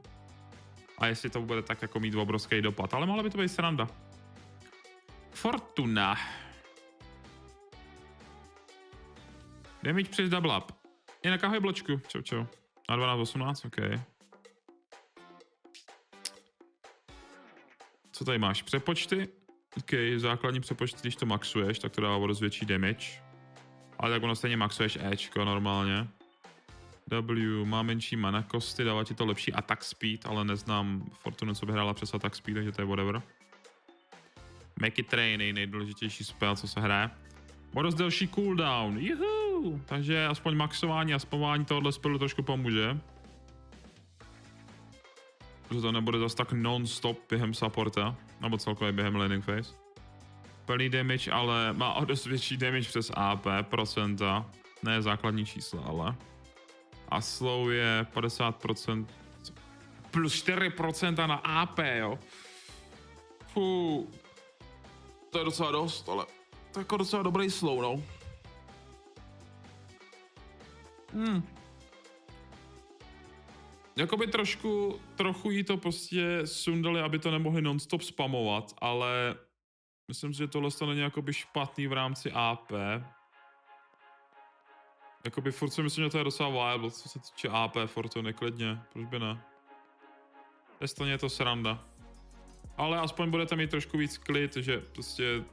A 0.98 1.08
jestli 1.08 1.30
to 1.30 1.42
bude 1.42 1.62
tak 1.62 1.82
jako 1.82 2.00
mít 2.00 2.16
obrovský 2.16 2.62
dopad, 2.62 2.94
ale 2.94 3.06
mohla 3.06 3.24
by 3.24 3.30
to 3.30 3.38
být 3.38 3.50
sranda. 3.50 3.88
Fortuna. 5.32 6.16
Damage 9.84 10.10
přes 10.10 10.30
double 10.30 10.58
up. 10.58 10.72
Je 11.24 11.32
na 11.32 11.38
kahoj 11.38 11.60
bločku. 11.60 12.02
Čau, 12.08 12.22
čau. 12.22 12.46
Na 12.90 12.96
12, 12.96 13.20
18, 13.20 13.66
ok. 13.66 13.76
Co 18.12 18.26
tady 18.26 18.38
máš? 18.38 18.62
Přepočty? 18.62 19.43
OK, 19.78 19.92
základní 20.18 20.60
přepočty, 20.60 21.00
když 21.02 21.16
to 21.16 21.26
maxuješ, 21.26 21.80
tak 21.80 21.92
to 21.92 22.02
dává 22.02 22.16
o 22.16 22.28
větší 22.28 22.66
damage. 22.66 23.08
Ale 24.00 24.12
tak 24.12 24.24
ono 24.24 24.36
stejně 24.36 24.58
maxuješ 24.58 24.98
Ečko 25.02 25.46
normálně. 25.46 26.08
W 27.08 27.66
má 27.66 27.84
menší 27.84 28.16
mana 28.16 28.44
kosty, 28.44 28.84
dává 28.84 29.04
ti 29.04 29.14
to 29.14 29.26
lepší 29.26 29.54
attack 29.54 29.84
speed, 29.84 30.26
ale 30.26 30.46
neznám 30.46 31.10
Fortuna, 31.12 31.54
co 31.54 31.66
by 31.66 31.72
hrála 31.72 31.94
přes 31.94 32.14
attack 32.14 32.36
speed, 32.36 32.56
takže 32.56 32.72
to 32.72 32.82
je 32.82 32.86
whatever. 32.86 33.22
Make 34.82 35.02
it 35.02 35.14
rain, 35.14 35.56
nejdůležitější 35.56 36.24
spell, 36.24 36.56
co 36.56 36.68
se 36.68 36.80
hraje. 36.80 37.10
O 37.74 37.82
dost 37.82 37.96
delší 37.96 38.28
cooldown, 38.28 38.98
juhu! 38.98 39.82
Takže 39.86 40.26
aspoň 40.26 40.56
maxování 40.56 41.14
a 41.14 41.20
spamování 41.20 41.66
tohohle 41.66 41.92
spelu 41.92 42.18
trošku 42.18 42.44
pomůže. 42.44 43.00
Že 45.74 45.82
to 45.82 45.92
nebude 45.92 46.20
zase 46.20 46.36
tak 46.36 46.54
non-stop 46.54 47.18
během 47.30 47.54
supporta, 47.54 48.16
nebo 48.42 48.58
celkově 48.58 48.94
během 48.94 49.16
landing 49.16 49.46
phase. 49.46 49.74
Plný 50.66 50.90
damage, 50.90 51.32
ale 51.32 51.74
má 51.74 51.94
o 51.94 52.06
dost 52.06 52.26
větší 52.26 52.58
damage 52.58 52.90
přes 52.90 53.12
AP, 53.14 53.46
procenta. 53.62 54.46
Ne 54.84 55.02
základní 55.02 55.46
čísla, 55.46 55.82
ale. 55.86 56.16
A 57.10 57.22
slow 57.22 57.72
je 57.72 58.06
50%, 58.14 59.06
plus 60.12 60.46
4% 60.46 61.28
na 61.28 61.36
AP, 61.36 61.80
jo. 61.80 62.20
Fú. 63.54 64.08
To 65.30 65.38
je 65.38 65.46
docela 65.46 65.72
dost, 65.72 66.10
ale 66.10 66.26
to 66.72 66.80
je 66.80 66.82
jako 66.82 66.98
docela 66.98 67.24
dobrý 67.24 67.50
slow, 67.50 67.82
no. 67.82 68.02
Hmm. 71.14 71.44
Jakoby 73.96 74.28
trošku, 74.28 75.00
trochu 75.16 75.52
jí 75.52 75.64
to 75.64 75.78
prostě 75.78 76.48
sundali, 76.48 77.02
aby 77.02 77.20
to 77.20 77.32
nemohli 77.32 77.62
nonstop 77.62 78.02
spamovat, 78.02 78.74
ale 78.78 79.36
myslím 80.08 80.34
si, 80.34 80.38
že 80.38 80.48
tohle 80.48 80.72
to 80.72 80.86
není 80.86 81.00
jakoby 81.00 81.34
špatný 81.34 81.88
v 81.88 81.94
rámci 81.94 82.32
AP. 82.32 82.72
Jakoby 85.26 85.52
furt 85.52 85.70
si 85.70 85.84
myslím, 85.84 86.04
že 86.04 86.10
to 86.10 86.18
je 86.18 86.24
docela 86.24 86.50
viable, 86.50 86.92
co 86.92 87.10
se 87.10 87.20
týče 87.20 87.50
AP, 87.50 87.76
furt 87.86 88.10
to 88.10 88.22
neklidně, 88.22 88.80
proč 88.94 89.06
by 89.06 89.20
ne. 89.20 89.42
Stejně 90.86 91.12
je 91.12 91.18
to 91.18 91.30
sranda. 91.30 91.86
Ale 92.78 93.00
aspoň 93.00 93.30
budete 93.30 93.56
mít 93.56 93.70
trošku 93.70 93.98
víc 93.98 94.18
klid, 94.18 94.56
že 94.56 94.80
prostě 94.80 95.44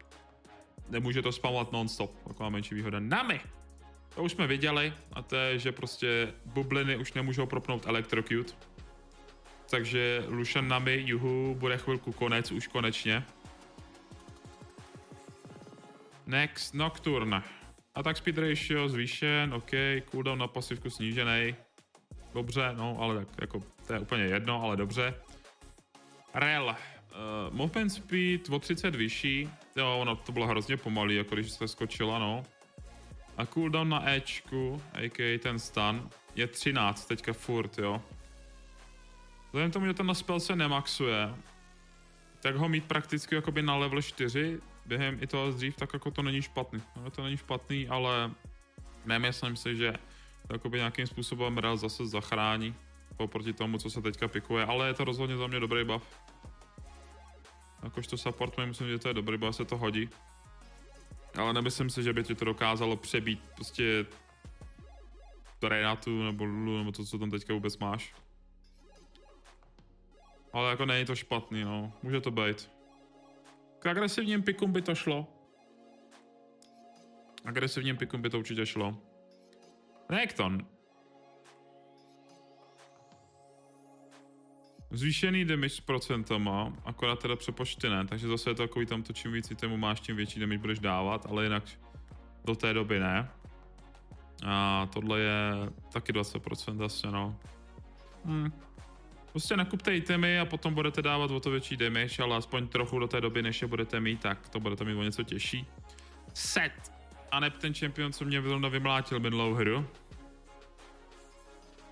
nemůže 0.89 1.23
to 1.23 1.33
spamovat 1.33 1.73
non-stop, 1.73 2.11
taková 2.29 2.49
menší 2.49 2.75
výhoda. 2.75 3.01
Nami! 3.01 3.41
To 4.15 4.23
už 4.23 4.33
jsme 4.33 4.47
viděli 4.47 4.93
a 5.13 5.23
to 5.23 5.37
je, 5.37 5.59
že 5.59 5.73
prostě 5.73 6.35
bubliny 6.45 6.97
už 6.97 7.13
nemůžou 7.13 7.47
propnout 7.47 7.87
Electrocute. 7.87 8.53
Takže 9.71 10.25
Lucian 10.29 10.69
Nami, 10.69 11.03
juhu, 11.07 11.55
bude 11.59 11.79
chvilku 11.79 12.13
konec, 12.13 12.53
už 12.53 12.67
konečně. 12.67 13.25
Next, 16.27 16.75
Nocturne. 16.75 17.43
Attack 17.95 18.17
speed 18.17 18.39
ratio 18.39 18.89
zvýšen, 18.89 19.55
OK, 19.55 19.71
cooldown 20.11 20.39
na 20.39 20.47
pasivku 20.47 20.91
snížený. 20.91 21.55
Dobře, 22.35 22.73
no, 22.77 22.97
ale 23.01 23.25
tak 23.25 23.41
jako, 23.41 23.63
to 23.87 23.93
je 23.93 24.01
úplně 24.01 24.25
jedno, 24.25 24.63
ale 24.63 24.77
dobře. 24.77 25.15
Rel. 26.35 26.77
Uh, 27.11 27.55
movement 27.55 27.93
speed 27.93 28.49
o 28.51 28.59
30 28.59 28.95
vyšší. 28.95 29.51
Jo, 29.77 29.99
ono 30.01 30.17
to 30.17 30.33
bylo 30.33 30.47
hrozně 30.47 30.77
pomalý, 30.77 31.17
jako 31.17 31.35
když 31.35 31.51
se 31.51 31.69
skočila, 31.69 32.19
no. 32.19 32.45
A 33.41 33.47
cooldown 33.47 33.89
na 33.89 34.05
Ečku, 34.05 34.83
a.k.a. 34.93 35.39
ten 35.39 35.59
stun, 35.59 36.11
je 36.37 36.47
13 36.47 37.09
teďka 37.09 37.33
furt, 37.33 37.79
jo. 37.79 38.03
Vzhledem 39.47 39.71
tomu, 39.71 39.87
že 39.87 39.95
ten 39.95 40.15
spell 40.15 40.41
se 40.41 40.57
nemaxuje, 40.57 41.35
tak 42.43 42.57
ho 42.57 42.69
mít 42.69 42.85
prakticky 42.85 43.35
jakoby 43.35 43.63
na 43.63 43.77
level 43.77 44.03
4 44.03 44.61
během 44.87 45.19
i 45.23 45.27
toho 45.27 45.51
dřív, 45.51 45.77
tak 45.77 45.93
jako 45.93 46.11
to 46.11 46.23
není 46.23 46.43
špatný. 46.43 46.83
No, 46.97 47.11
to 47.11 47.25
není 47.25 47.37
špatný, 47.37 47.89
ale 47.89 48.31
nemyslím 49.05 49.57
si, 49.57 49.77
že 49.77 49.93
to 50.47 50.55
jakoby 50.55 50.79
nějakým 50.79 51.07
způsobem 51.07 51.59
Rel 51.59 51.77
zase 51.77 52.07
zachrání 52.07 52.75
oproti 53.17 53.53
tomu, 53.53 53.79
co 53.79 53.91
se 53.91 54.03
teďka 54.03 54.29
pikuje, 54.29 54.65
ale 54.65 54.87
je 54.87 54.95
to 54.95 55.05
rozhodně 55.05 55.37
za 55.37 55.47
mě 55.47 55.61
dobrý 55.61 55.85
buff. 55.85 56.21
Jakožto 57.83 58.17
support, 58.17 58.59
myslím, 58.59 58.89
že 58.89 58.99
to 58.99 59.09
je 59.09 59.15
dobrý 59.15 59.39
buff, 59.39 59.57
se 59.57 59.65
to 59.65 59.77
hodí. 59.77 60.09
Ale 61.39 61.53
nemyslím 61.53 61.91
si, 61.91 62.03
že 62.03 62.13
by 62.13 62.25
ti 62.25 62.35
to 62.35 62.45
dokázalo 62.45 62.97
přebít 62.97 63.41
prostě 63.55 64.07
Renatu 65.69 66.23
nebo 66.23 66.45
Lulu 66.45 66.79
nebo 66.79 66.93
to, 66.93 67.05
co 67.05 67.19
tam 67.19 67.31
teďka 67.31 67.55
vůbec 67.55 67.79
máš. 67.79 68.15
Ale 70.53 70.71
jako 70.71 70.87
není 70.87 71.05
to 71.05 71.17
špatný, 71.17 71.65
no. 71.65 71.93
Může 72.03 72.21
to 72.21 72.31
být. 72.31 72.71
K 73.79 73.87
agresivním 73.87 74.43
pikům 74.43 74.73
by 74.73 74.83
to 74.83 74.95
šlo. 74.95 75.27
Agresivním 77.45 77.97
pikům 77.97 78.23
by 78.23 78.31
to 78.31 78.39
určitě 78.39 78.67
šlo. 78.67 78.99
Nekton. 80.11 80.67
Zvýšený 84.91 85.45
damage 85.45 85.69
s 85.69 85.81
procentama, 85.81 86.73
akorát 86.85 87.19
teda 87.19 87.37
přepočty 87.37 87.89
ne, 87.89 88.07
takže 88.07 88.29
zase 88.29 88.51
je 88.51 88.55
to 88.55 88.63
takový 88.63 88.87
tam 88.87 89.03
to, 89.03 89.13
čím 89.13 89.33
víc 89.33 89.51
itemů 89.51 89.77
máš, 89.77 90.01
tím 90.01 90.17
větší 90.17 90.41
damage 90.41 90.59
budeš 90.59 90.79
dávat, 90.79 91.27
ale 91.31 91.45
jinak 91.45 91.65
do 92.45 92.55
té 92.55 92.75
doby 92.75 93.01
ne. 93.01 93.29
A 94.47 94.89
tohle 94.93 95.21
je 95.21 95.53
taky 95.93 96.13
20% 96.13 96.85
asi, 96.85 97.07
no. 97.07 97.37
Hmm. 98.25 98.53
Prostě 99.31 99.57
nakupte 99.57 99.97
itemy 99.97 100.41
a 100.41 100.45
potom 100.45 100.75
budete 100.75 101.03
dávat 101.03 101.31
o 101.31 101.41
to 101.41 101.51
větší 101.51 101.77
damage, 101.77 102.23
ale 102.23 102.37
aspoň 102.37 102.69
trochu 102.69 102.99
do 102.99 103.09
té 103.09 103.21
doby, 103.21 103.43
než 103.43 103.63
je 103.63 103.69
budete 103.69 104.01
mít, 104.01 104.21
tak 104.21 104.49
to 104.49 104.61
budete 104.61 104.85
mít 104.85 104.95
o 104.95 105.03
něco 105.03 105.23
těžší. 105.23 105.67
Set. 106.35 106.93
A 107.31 107.41
ne 107.41 107.51
ten 107.51 107.75
čempion, 107.75 108.13
co 108.13 108.25
mě 108.25 108.43
zrovna 108.43 108.69
vymlátil 108.69 109.21
minulou 109.21 109.55
hru. 109.55 109.87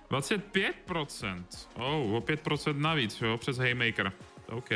25%. 0.09 1.45
Oh, 1.75 2.15
o 2.15 2.21
5% 2.21 2.77
navíc, 2.77 3.21
jo, 3.21 3.37
přes 3.37 3.57
Haymaker. 3.57 4.11
OK. 4.47 4.69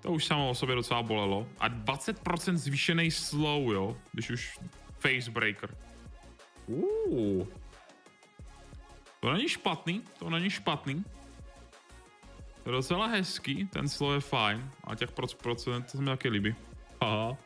To 0.00 0.12
už 0.12 0.24
samo 0.24 0.50
o 0.50 0.54
sobě 0.54 0.74
docela 0.74 1.02
bolelo. 1.02 1.46
A 1.60 1.68
20% 1.68 2.54
zvýšený 2.54 3.10
slow, 3.10 3.72
jo, 3.72 3.96
když 4.12 4.30
už 4.30 4.58
Facebreaker. 4.98 5.76
Uh. 6.66 7.46
To 9.20 9.32
není 9.32 9.48
špatný, 9.48 10.02
to 10.18 10.30
není 10.30 10.50
špatný. 10.50 11.04
To 12.62 12.70
je 12.70 12.72
docela 12.72 13.06
hezký, 13.06 13.66
ten 13.66 13.88
slow 13.88 14.14
je 14.14 14.20
fajn. 14.20 14.70
A 14.84 14.94
těch 14.94 15.10
procent, 15.42 15.82
to 15.82 15.90
se 15.90 16.02
mi 16.02 16.06
taky 16.06 16.28
líbí. 16.28 16.54
Aha. 17.00 17.36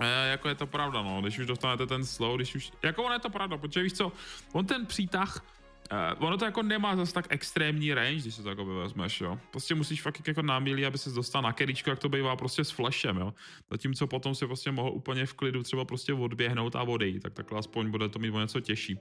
E, 0.00 0.30
jako 0.30 0.48
je 0.48 0.54
to 0.54 0.66
pravda, 0.66 1.02
no, 1.02 1.20
když 1.20 1.38
už 1.38 1.46
dostanete 1.46 1.86
ten 1.86 2.04
slow, 2.04 2.36
když 2.36 2.54
už, 2.54 2.72
jako 2.82 3.02
ono 3.02 3.14
je 3.14 3.20
to 3.20 3.30
pravda, 3.30 3.58
protože 3.58 3.82
víš 3.82 3.92
co, 3.92 4.12
on 4.52 4.66
ten 4.66 4.86
přítah, 4.86 5.44
uh, 5.92 6.26
ono 6.26 6.38
to 6.38 6.44
jako 6.44 6.62
nemá 6.62 6.96
zase 6.96 7.14
tak 7.14 7.26
extrémní 7.28 7.94
range, 7.94 8.20
když 8.20 8.34
se 8.34 8.42
to 8.42 8.48
jako 8.48 8.64
vezmeš, 8.64 9.20
jo. 9.20 9.38
Prostě 9.50 9.74
musíš 9.74 10.02
fakt 10.02 10.28
jako 10.28 10.42
námílí, 10.42 10.86
aby 10.86 10.98
se 10.98 11.10
dostal 11.10 11.42
na 11.42 11.52
keričku, 11.52 11.90
jak 11.90 11.98
to 11.98 12.08
bývá 12.08 12.36
prostě 12.36 12.64
s 12.64 12.70
flashem, 12.70 13.16
jo. 13.16 13.34
Zatímco 13.70 14.06
potom 14.06 14.34
si 14.34 14.46
prostě 14.46 14.72
mohl 14.72 14.90
úplně 14.90 15.26
v 15.26 15.34
klidu 15.34 15.62
třeba 15.62 15.84
prostě 15.84 16.14
odběhnout 16.14 16.76
a 16.76 16.82
odejít, 16.82 17.22
tak 17.22 17.32
takhle 17.32 17.58
aspoň 17.58 17.90
bude 17.90 18.08
to 18.08 18.18
mít 18.18 18.30
o 18.30 18.40
něco 18.40 18.60
těžší. 18.60 18.98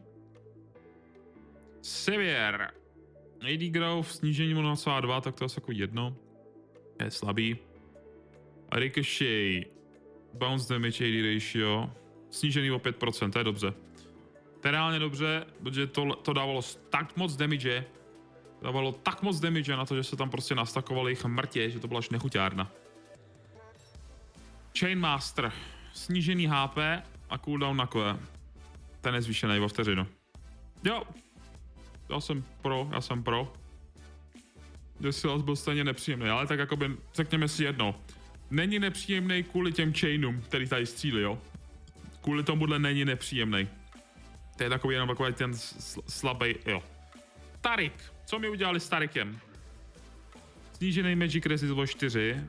Sevier. 1.82 2.72
AD 3.42 3.60
growth, 3.60 4.12
snížení 4.12 4.56
0,2, 4.56 5.22
tak 5.22 5.36
to 5.36 5.44
je 5.44 5.46
asi 5.46 5.58
jako 5.58 5.72
jedno. 5.72 6.16
Je 7.04 7.12
slabý. 7.12 7.58
Ricochet. 8.72 9.79
Bounce 10.34 10.74
damage 10.74 11.06
AD 11.06 11.34
ratio. 11.34 11.90
Snížený 12.30 12.72
o 12.72 12.80
5%, 12.80 13.32
to 13.32 13.38
je 13.38 13.44
dobře. 13.44 13.74
To 14.60 14.68
je 14.68 14.72
reálně 14.72 15.00
dobře, 15.00 15.46
protože 15.64 15.88
to, 15.88 16.16
to 16.16 16.34
dávalo 16.34 16.62
tak 16.90 17.18
moc 17.18 17.36
damage, 17.36 17.86
dávalo 18.62 18.92
tak 18.92 19.22
moc 19.22 19.40
damage 19.40 19.78
na 19.78 19.86
to, 19.86 19.96
že 19.96 20.04
se 20.04 20.16
tam 20.16 20.30
prostě 20.30 20.56
nastakovaly 20.56 21.12
jich 21.12 21.26
mrtě, 21.26 21.70
že 21.70 21.80
to 21.80 21.88
byla 21.88 22.00
až 22.00 22.10
nechuťárna. 22.10 22.72
Chainmaster. 24.80 25.52
Snížený 25.94 26.48
HP 26.48 26.78
a 27.30 27.38
cooldown 27.38 27.78
na 27.78 27.88
koe. 27.88 28.20
Ten 29.02 29.16
je 29.16 29.22
zvýšený 29.22 29.60
o 29.60 29.68
vteřinu. 29.68 30.08
Jo. 30.84 31.04
Já 32.10 32.20
jsem 32.20 32.44
pro, 32.62 32.90
já 32.92 33.02
jsem 33.02 33.24
pro. 33.24 33.54
Desilas 35.00 35.42
byl 35.42 35.56
stejně 35.56 35.84
nepříjemný, 35.84 36.30
ale 36.30 36.48
tak 36.48 36.60
jakoby, 36.60 36.98
řekněme 37.14 37.48
si 37.48 37.64
jedno 37.64 37.96
není 38.52 38.80
nepříjemný 38.80 39.44
kvůli 39.44 39.72
těm 39.72 39.94
chainům, 39.94 40.42
který 40.42 40.68
tady 40.68 40.86
střílí, 40.86 41.22
jo. 41.22 41.42
Kvůli 42.22 42.44
tomuhle 42.44 42.80
není 42.80 43.06
nepříjemný. 43.06 43.68
To 44.58 44.64
je 44.64 44.70
takový 44.70 44.96
jenom 44.96 45.10
takový 45.10 45.34
ten 45.34 45.54
slabý, 46.08 46.56
jo. 46.66 46.84
Tarik. 47.62 47.94
Co 48.26 48.40
mi 48.40 48.50
udělali 48.50 48.80
s 48.80 48.90
Tarikem? 48.90 49.40
Snížený 50.74 51.16
Magic 51.16 51.46
Resist 51.46 51.74
o 51.78 51.88
4. 51.88 52.44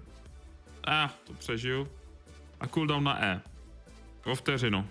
Eh, 0.89 1.09
to 1.25 1.33
přežiju. 1.33 1.89
A 2.61 2.67
cooldown 2.67 3.05
na 3.05 3.25
E. 3.25 3.41
O 4.25 4.35
vteřinu. 4.35 4.87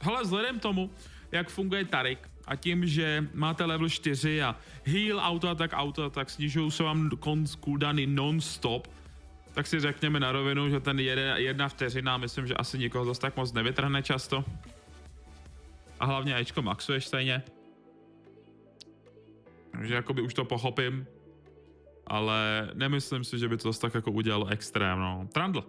Hele, 0.00 0.22
vzhledem 0.22 0.60
tomu, 0.60 0.90
jak 1.32 1.48
funguje 1.48 1.84
Tarik 1.84 2.18
a 2.46 2.56
tím, 2.56 2.86
že 2.86 3.28
máte 3.34 3.64
level 3.64 3.88
4 3.88 4.42
a 4.42 4.56
heal, 4.84 5.20
auto 5.20 5.48
attack, 5.48 5.72
auto 5.76 6.04
attack, 6.04 6.30
snižují 6.30 6.70
se 6.70 6.82
vám 6.82 7.10
cooldowny 7.64 8.06
non-stop, 8.06 8.88
tak 9.52 9.66
si 9.66 9.80
řekněme 9.80 10.20
na 10.20 10.32
rovinu, 10.32 10.70
že 10.70 10.80
ten 10.80 11.00
jeden, 11.00 11.36
jedna 11.36 11.68
vteřina, 11.68 12.16
myslím, 12.16 12.46
že 12.46 12.54
asi 12.54 12.78
nikoho 12.78 13.04
zase 13.04 13.20
tak 13.20 13.36
moc 13.36 13.52
nevytrhne 13.52 14.02
často. 14.02 14.44
A 16.00 16.04
hlavně 16.06 16.38
Ečko 16.38 16.62
maxuješ 16.62 17.06
stejně. 17.06 17.42
Takže 19.72 19.94
jakoby 19.94 20.22
už 20.22 20.34
to 20.34 20.44
pochopím. 20.44 21.06
Ale 22.06 22.70
nemyslím 22.74 23.24
si, 23.24 23.38
že 23.38 23.48
by 23.48 23.56
to 23.56 23.68
zase 23.68 23.80
tak 23.80 23.94
jako 23.94 24.10
udělalo 24.10 24.46
extrém, 24.46 24.98
no. 24.98 25.28
Trundle. 25.32 25.62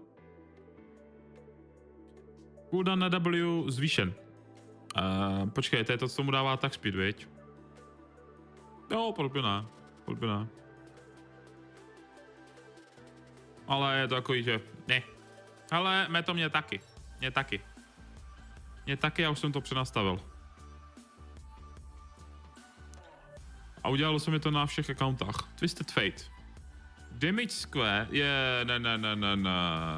Cooldown 2.69 2.99
na 2.99 3.09
W 3.09 3.71
zvýšen. 3.71 4.13
Uh, 4.97 5.49
počkej, 5.49 5.83
to 5.83 5.91
je 5.91 5.97
to, 5.97 6.07
co 6.07 6.23
mu 6.23 6.31
dává 6.31 6.57
tak 6.57 6.73
speed, 6.73 6.95
viď? 6.95 7.27
Jo, 8.91 9.13
proč 9.15 9.31
by 9.31 9.41
ne. 9.41 9.65
Proč 10.05 10.19
by 10.19 10.27
ne. 10.27 10.47
Ale 13.71 13.97
je 13.97 14.07
to 14.07 14.15
takový, 14.15 14.43
že 14.43 14.61
ne. 14.87 15.01
Ale 15.71 16.07
mě 16.09 16.23
to 16.23 16.33
mě 16.33 16.49
taky. 16.49 16.79
Mě 17.19 17.31
taky. 17.31 17.61
Mě 18.85 18.97
taky, 18.97 19.21
já 19.21 19.29
už 19.29 19.39
jsem 19.39 19.51
to 19.51 19.61
přenastavil. 19.61 20.19
A 23.83 23.89
udělalo 23.89 24.19
se 24.19 24.31
mi 24.31 24.39
to 24.39 24.51
na 24.51 24.65
všech 24.65 24.89
accountách. 24.89 25.35
Twisted 25.55 25.91
Fate. 25.91 26.23
Damage 27.11 27.49
Square 27.49 28.07
je, 28.11 28.61
ne, 28.63 28.79
ne, 28.79 28.97
ne, 28.97 29.15
ne, 29.15 29.35
ne, 29.35 29.51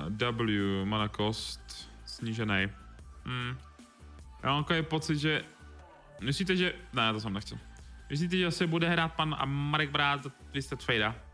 W, 0.08 0.86
mana 0.86 1.08
cost, 1.08 1.90
snížený. 2.06 2.70
Hmm. 3.26 3.58
Já 4.44 4.50
mám 4.50 4.64
takový 4.64 4.82
pocit, 4.84 5.18
že... 5.18 5.44
Myslíte, 6.22 6.56
že... 6.56 6.74
Ne, 6.94 7.14
to 7.14 7.20
jsem 7.20 7.34
nechci. 7.34 7.60
Myslíte, 8.10 8.38
že 8.38 8.52
se 8.52 8.68
bude 8.68 8.90
hrát 8.90 9.14
pan 9.14 9.36
a 9.40 9.46
Marek 9.46 9.90
brát 9.90 10.22
Twisted 10.52 10.84
Fate? 10.84 11.33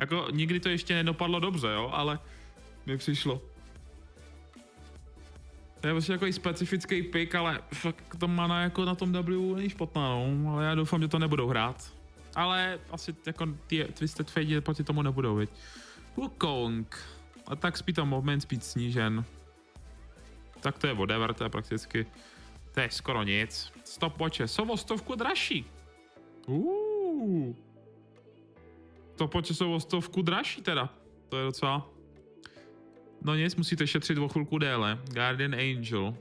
Jako 0.00 0.26
nikdy 0.30 0.60
to 0.60 0.68
ještě 0.68 0.94
nedopadlo 0.94 1.40
dobře, 1.40 1.68
jo, 1.68 1.90
ale 1.92 2.18
mi 2.86 2.96
přišlo. 2.98 3.42
To 5.80 5.86
je 5.86 5.92
vlastně 5.92 6.12
jako 6.12 6.32
specifický 6.32 7.02
pick, 7.02 7.34
ale 7.34 7.60
fakt 7.74 8.16
to 8.18 8.28
mana 8.28 8.62
jako 8.62 8.84
na 8.84 8.94
tom 8.94 9.12
W 9.12 9.54
není 9.56 9.70
špatná, 9.70 10.08
no. 10.08 10.52
Ale 10.52 10.64
já 10.64 10.74
doufám, 10.74 11.02
že 11.02 11.08
to 11.08 11.18
nebudou 11.18 11.48
hrát. 11.48 11.92
Ale 12.34 12.78
asi 12.90 13.14
jako 13.26 13.46
ty 13.66 13.84
Twisted 13.84 14.30
Fate 14.30 14.60
proti 14.60 14.84
tomu 14.84 15.02
nebudou, 15.02 15.36
viď. 15.36 15.50
Wukong. 16.16 16.98
A 17.46 17.56
tak 17.56 17.76
speed 17.76 17.98
a 17.98 18.04
movement 18.04 18.42
speed 18.42 18.64
snížen. 18.64 19.24
Tak 20.60 20.78
to 20.78 20.86
je 20.86 20.94
whatever, 20.94 21.34
to 21.34 21.44
je 21.44 21.50
prakticky, 21.50 22.06
to 22.74 22.80
je 22.80 22.90
skoro 22.90 23.22
nic. 23.22 23.72
Stopwatche 23.84 24.48
jsou 24.48 24.68
o 24.70 24.76
stovku 24.76 25.14
dražší. 25.14 25.64
Uuu. 26.46 27.56
Stopwatche 29.20 29.54
jsou 29.54 29.72
o 29.74 29.80
stovku 29.80 30.22
dražší 30.22 30.62
teda. 30.62 30.94
To 31.28 31.36
je 31.36 31.44
docela... 31.44 31.90
No 33.22 33.34
nic, 33.34 33.56
musíte 33.56 33.86
šetřit 33.86 34.18
o 34.18 34.28
chvilku 34.28 34.58
déle. 34.58 34.98
Guardian 35.12 35.54
Angel. 35.54 36.16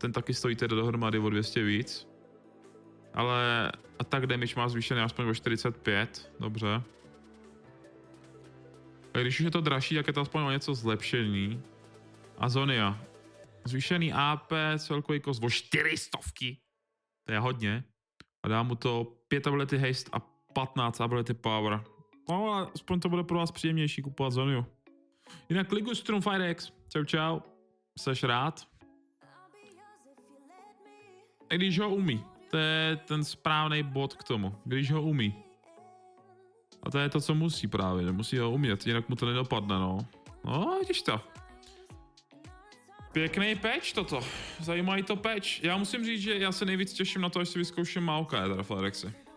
Ten 0.00 0.12
taky 0.12 0.34
stojí 0.34 0.56
teda 0.56 0.76
dohromady 0.76 1.18
o 1.18 1.30
200 1.30 1.62
víc. 1.62 2.08
Ale 3.14 3.72
attack 3.98 4.26
damage 4.26 4.54
má 4.56 4.68
zvýšený 4.68 5.00
aspoň 5.00 5.28
o 5.28 5.34
45. 5.34 6.32
Dobře. 6.40 6.82
A 9.14 9.18
když 9.18 9.40
už 9.40 9.44
je 9.44 9.50
to 9.50 9.60
dražší, 9.60 9.94
tak 9.94 10.06
je 10.06 10.12
to 10.12 10.20
aspoň 10.20 10.42
o 10.42 10.50
něco 10.50 10.74
zlepšený. 10.74 11.62
Azonia. 12.38 13.04
Zvýšený 13.64 14.12
AP, 14.12 14.52
celkový 14.78 15.20
kost 15.20 15.44
o 15.44 15.50
400. 15.50 16.18
To 17.24 17.32
je 17.32 17.38
hodně. 17.38 17.84
A 18.42 18.48
dá 18.48 18.62
mu 18.62 18.74
to 18.74 19.12
5 19.28 19.46
ability 19.46 19.78
haste 19.78 20.10
a 20.12 20.37
15 20.58 21.00
ability 21.00 21.34
power. 21.34 21.80
No, 22.28 22.52
ale 22.52 22.68
aspoň 22.74 23.00
to 23.00 23.08
bude 23.08 23.22
pro 23.22 23.38
vás 23.38 23.50
příjemnější 23.50 24.02
kupovat 24.02 24.32
Zoniu. 24.32 24.66
Jinak 25.48 25.72
ligu 25.72 25.94
Strum 25.94 26.20
Firex. 26.20 26.72
Čau 26.88 27.04
čau. 27.04 27.40
Seš 27.98 28.22
rád? 28.22 28.66
I 31.50 31.56
když 31.56 31.78
ho 31.78 31.94
umí. 31.94 32.24
To 32.50 32.56
je 32.56 32.96
ten 32.96 33.24
správný 33.24 33.82
bod 33.82 34.14
k 34.14 34.24
tomu. 34.24 34.54
Když 34.64 34.90
ho 34.92 35.02
umí. 35.02 35.34
A 36.82 36.90
to 36.90 36.98
je 36.98 37.08
to, 37.08 37.20
co 37.20 37.34
musí 37.34 37.66
právě. 37.66 38.12
Musí 38.12 38.38
ho 38.38 38.50
umět, 38.50 38.86
jinak 38.86 39.08
mu 39.08 39.16
to 39.16 39.26
nedopadne, 39.26 39.78
no. 39.78 39.98
No, 40.44 40.78
vidíš 40.80 41.02
to. 41.02 41.20
Pěkný 43.12 43.54
peč 43.54 43.92
toto. 43.92 44.20
Zajímavý 44.60 45.02
to 45.02 45.16
peč. 45.16 45.60
Já 45.62 45.76
musím 45.76 46.04
říct, 46.04 46.20
že 46.20 46.38
já 46.38 46.52
se 46.52 46.64
nejvíc 46.64 46.92
těším 46.92 47.22
na 47.22 47.28
to, 47.28 47.40
až 47.40 47.48
si 47.48 47.58
vyzkouším 47.58 48.02
Maoka, 48.02 48.48
teda 48.48 48.62
Flerexy. 48.62 49.27